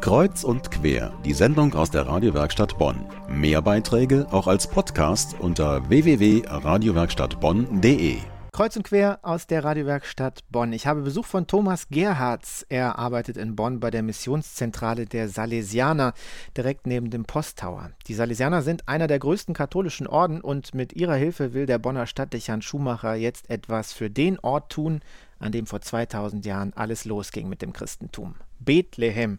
[0.00, 3.04] Kreuz und quer, die Sendung aus der Radiowerkstatt Bonn.
[3.28, 8.18] Mehr Beiträge auch als Podcast unter www.radiowerkstattbonn.de.
[8.52, 10.72] Kreuz und quer aus der Radiowerkstatt Bonn.
[10.72, 12.64] Ich habe Besuch von Thomas Gerhards.
[12.68, 16.14] Er arbeitet in Bonn bei der Missionszentrale der Salesianer,
[16.56, 17.90] direkt neben dem Posttower.
[18.06, 22.06] Die Salesianer sind einer der größten katholischen Orden und mit ihrer Hilfe will der Bonner
[22.06, 25.00] Stadtdechant Schumacher jetzt etwas für den Ort tun,
[25.40, 28.36] an dem vor 2000 Jahren alles losging mit dem Christentum.
[28.60, 29.38] Bethlehem.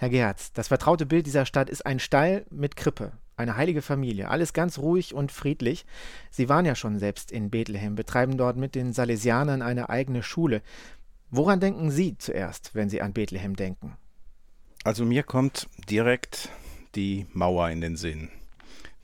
[0.00, 4.30] Herr Gerz, das vertraute Bild dieser Stadt ist ein Stall mit Krippe, eine heilige Familie,
[4.30, 5.84] alles ganz ruhig und friedlich.
[6.30, 10.62] Sie waren ja schon selbst in Bethlehem, betreiben dort mit den Salesianern eine eigene Schule.
[11.30, 13.94] Woran denken Sie zuerst, wenn Sie an Bethlehem denken?
[14.84, 16.48] Also mir kommt direkt
[16.94, 18.30] die Mauer in den Sinn,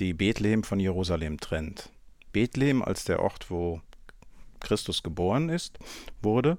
[0.00, 1.90] die Bethlehem von Jerusalem trennt.
[2.32, 3.80] Bethlehem als der Ort, wo
[4.58, 5.78] Christus geboren ist,
[6.20, 6.58] wurde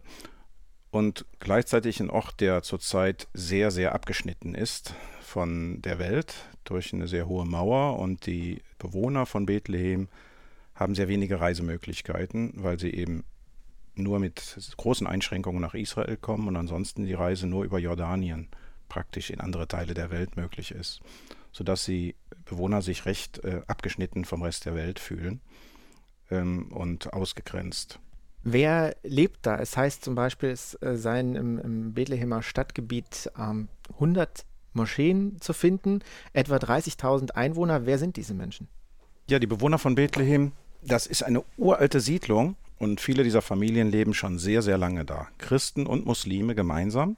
[0.92, 7.08] und gleichzeitig ein Ort, der zurzeit sehr, sehr abgeschnitten ist von der Welt durch eine
[7.08, 10.10] sehr hohe Mauer und die Bewohner von Bethlehem
[10.76, 13.24] haben sehr wenige Reisemöglichkeiten, weil sie eben
[13.96, 18.50] nur mit großen Einschränkungen nach Israel kommen und ansonsten die Reise nur über Jordanien
[18.90, 21.00] praktisch in andere Teile der Welt möglich ist,
[21.52, 25.40] sodass die Bewohner sich recht äh, abgeschnitten vom Rest der Welt fühlen
[26.30, 28.00] ähm, und ausgegrenzt.
[28.44, 29.60] Wer lebt da?
[29.60, 35.54] Es heißt zum Beispiel, es äh, seien im, im Bethlehemer Stadtgebiet ähm, 100 Moscheen zu
[35.54, 36.00] finden,
[36.34, 37.86] etwa 30.000 Einwohner.
[37.86, 38.68] Wer sind diese Menschen?
[39.30, 44.14] Ja, die Bewohner von Bethlehem, das ist eine uralte Siedlung und viele dieser Familien leben
[44.14, 45.28] schon sehr, sehr lange da.
[45.38, 47.18] Christen und Muslime gemeinsam.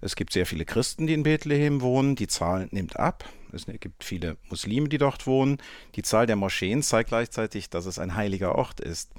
[0.00, 2.16] Es gibt sehr viele Christen, die in Bethlehem wohnen.
[2.16, 3.24] Die Zahl nimmt ab.
[3.52, 5.58] Es gibt viele Muslime, die dort wohnen.
[5.96, 9.10] Die Zahl der Moscheen zeigt gleichzeitig, dass es ein heiliger Ort ist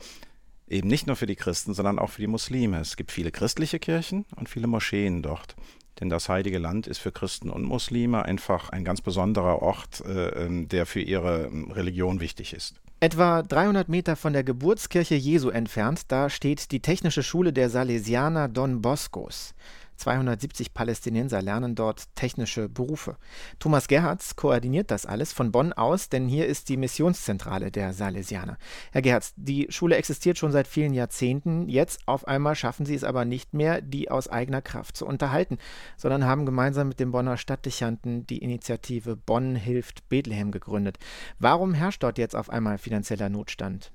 [0.67, 2.79] eben nicht nur für die Christen, sondern auch für die Muslime.
[2.79, 5.55] Es gibt viele christliche Kirchen und viele Moscheen dort.
[5.99, 10.45] Denn das Heilige Land ist für Christen und Muslime einfach ein ganz besonderer Ort, äh,
[10.45, 12.75] ähm, der für ihre ähm, Religion wichtig ist.
[12.99, 18.47] Etwa 300 Meter von der Geburtskirche Jesu entfernt, da steht die Technische Schule der Salesianer
[18.47, 19.53] Don Boscos.
[19.97, 23.17] 270 Palästinenser lernen dort technische Berufe.
[23.59, 28.57] Thomas Gerhards koordiniert das alles von Bonn aus, denn hier ist die Missionszentrale der Salesianer.
[28.91, 31.67] Herr Gerhards, die Schule existiert schon seit vielen Jahrzehnten.
[31.67, 35.57] Jetzt auf einmal schaffen Sie es aber nicht mehr, die aus eigener Kraft zu unterhalten,
[35.97, 40.97] sondern haben gemeinsam mit dem Bonner Stadtdechanten die Initiative Bonn hilft Bethlehem gegründet.
[41.39, 43.91] Warum herrscht dort jetzt auf einmal finanzieller Notstand?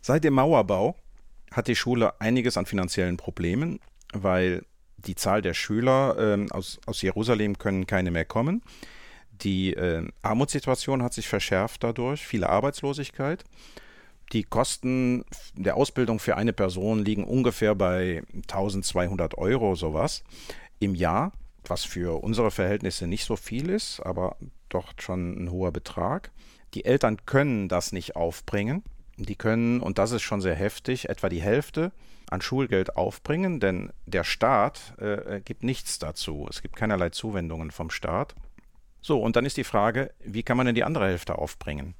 [0.00, 0.96] Seit dem Mauerbau
[1.52, 3.80] hat die Schule einiges an finanziellen Problemen,
[4.12, 4.64] weil
[4.98, 8.62] die Zahl der Schüler äh, aus, aus Jerusalem können keine mehr kommen.
[9.42, 13.44] Die äh, Armutssituation hat sich verschärft dadurch, viele Arbeitslosigkeit.
[14.32, 20.22] Die Kosten der Ausbildung für eine Person liegen ungefähr bei 1200 Euro sowas
[20.80, 21.32] im Jahr,
[21.64, 24.36] was für unsere Verhältnisse nicht so viel ist, aber
[24.68, 26.30] doch schon ein hoher Betrag.
[26.74, 28.82] Die Eltern können das nicht aufbringen.
[29.20, 31.90] Die können, und das ist schon sehr heftig, etwa die Hälfte
[32.30, 36.46] an Schulgeld aufbringen, denn der Staat äh, äh, gibt nichts dazu.
[36.48, 38.34] Es gibt keinerlei Zuwendungen vom Staat.
[39.00, 41.94] So, und dann ist die Frage, wie kann man denn die andere Hälfte aufbringen?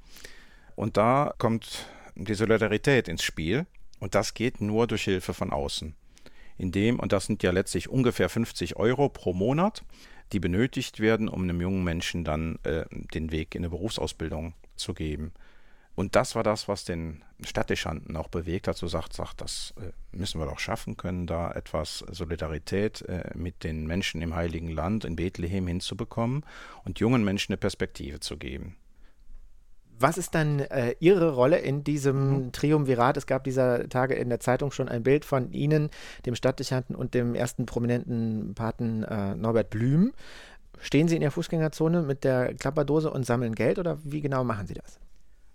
[0.75, 3.65] Und da kommt die Solidarität ins Spiel
[3.99, 5.95] und das geht nur durch Hilfe von außen.
[6.57, 9.83] Indem, und das sind ja letztlich ungefähr 50 Euro pro Monat,
[10.31, 14.93] die benötigt werden, um einem jungen Menschen dann äh, den Weg in eine Berufsausbildung zu
[14.93, 15.33] geben.
[15.99, 19.91] Und das war das, was den Stadtdechanten auch bewegt hat, so sagt, sagt, das äh,
[20.15, 25.03] müssen wir doch schaffen können, da etwas Solidarität äh, mit den Menschen im Heiligen Land,
[25.03, 26.45] in Bethlehem hinzubekommen
[26.85, 28.77] und jungen Menschen eine Perspektive zu geben.
[29.99, 32.51] Was ist dann äh, Ihre Rolle in diesem mhm.
[32.53, 33.17] Triumvirat?
[33.17, 35.89] Es gab dieser Tage in der Zeitung schon ein Bild von Ihnen,
[36.25, 40.13] dem Stadtdechanten und dem ersten prominenten Paten äh, Norbert Blüm.
[40.79, 44.65] Stehen Sie in der Fußgängerzone mit der Klapperdose und sammeln Geld oder wie genau machen
[44.65, 44.97] Sie das?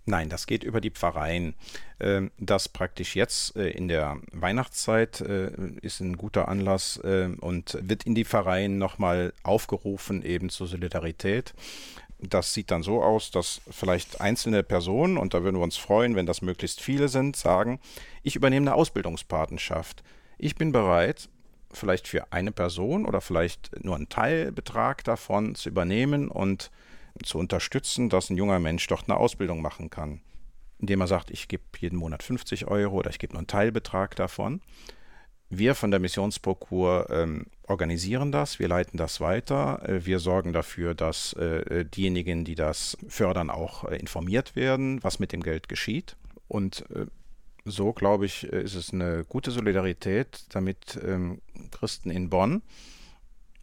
[0.07, 1.55] Nein, das geht über die Pfarreien.
[1.99, 5.51] Ähm, das praktisch jetzt äh, in der Weihnachtszeit äh,
[5.81, 11.55] ist ein guter Anlass äh, und wird in die Pfarreien nochmal aufgerufen, eben zur Solidarität.
[12.19, 16.17] Das sieht dann so aus, dass vielleicht einzelne Personen, und da würden wir uns freuen,
[16.17, 17.81] wenn das möglichst viele sind, sagen,
[18.23, 20.03] ich übernehme eine Ausbildungspatenschaft.
[20.39, 21.29] Ich bin bereit,
[21.73, 26.71] vielleicht für eine Person oder vielleicht nur einen Teilbetrag davon zu übernehmen und
[27.23, 30.21] zu unterstützen, dass ein junger Mensch dort eine Ausbildung machen kann.
[30.79, 34.17] Indem er sagt, ich gebe jeden Monat 50 Euro oder ich gebe nur einen Teilbetrag
[34.17, 34.61] davon.
[35.51, 40.95] Wir von der Missionsprokur ähm, organisieren das, wir leiten das weiter, äh, wir sorgen dafür,
[40.95, 46.17] dass äh, diejenigen, die das fördern, auch äh, informiert werden, was mit dem Geld geschieht.
[46.49, 47.07] Und äh,
[47.65, 51.41] so, glaube ich, äh, ist es eine gute Solidarität, damit ähm,
[51.71, 52.63] Christen in Bonn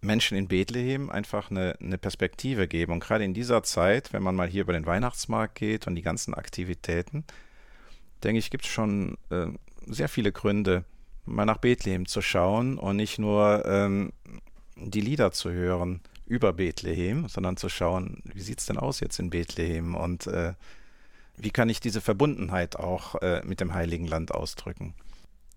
[0.01, 2.93] Menschen in Bethlehem einfach eine, eine Perspektive geben.
[2.93, 6.01] Und gerade in dieser Zeit, wenn man mal hier über den Weihnachtsmarkt geht und die
[6.01, 7.23] ganzen Aktivitäten,
[8.23, 9.47] denke ich, gibt es schon äh,
[9.85, 10.85] sehr viele Gründe,
[11.25, 14.11] mal nach Bethlehem zu schauen und nicht nur ähm,
[14.75, 19.19] die Lieder zu hören über Bethlehem, sondern zu schauen, wie sieht es denn aus jetzt
[19.19, 20.53] in Bethlehem und äh,
[21.37, 24.93] wie kann ich diese Verbundenheit auch äh, mit dem Heiligen Land ausdrücken.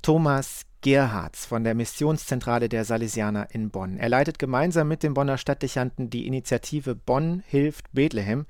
[0.05, 3.97] Thomas Gerhards von der Missionszentrale der Salesianer in Bonn.
[3.97, 8.45] Er leitet gemeinsam mit dem Bonner Stadtdechanten die Initiative Bonn hilft Bethlehem.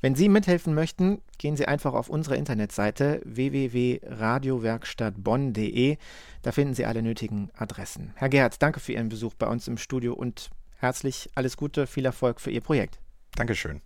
[0.00, 5.96] Wenn Sie mithelfen möchten, gehen Sie einfach auf unsere Internetseite www.radiowerkstattbonn.de.
[6.42, 8.12] Da finden Sie alle nötigen Adressen.
[8.14, 12.04] Herr Gerhards, danke für Ihren Besuch bei uns im Studio und herzlich alles Gute, viel
[12.04, 13.00] Erfolg für Ihr Projekt.
[13.34, 13.80] Dankeschön.